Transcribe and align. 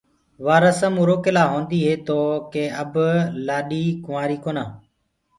وآ 0.45 0.55
رسم 0.65 0.93
اُرو 1.01 1.15
ڪي 1.23 1.31
لاهونديٚ 1.37 1.83
هي 1.85 1.93
تو 2.07 2.19
ڪي 2.53 2.63
اب 2.81 2.93
لآڏي 3.45 3.83
ڪنوآرئ 4.05 4.37
ڪونآ۔ 4.45 4.63